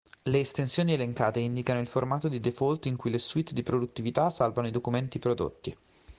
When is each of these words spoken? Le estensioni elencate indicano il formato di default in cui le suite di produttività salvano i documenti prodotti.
Le 0.23 0.39
estensioni 0.39 0.93
elencate 0.93 1.39
indicano 1.41 1.79
il 1.79 1.85
formato 1.85 2.27
di 2.27 2.39
default 2.39 2.87
in 2.87 2.95
cui 2.95 3.11
le 3.11 3.19
suite 3.19 3.53
di 3.53 3.61
produttività 3.61 4.31
salvano 4.31 4.67
i 4.67 4.71
documenti 4.71 5.19
prodotti. 5.19 5.77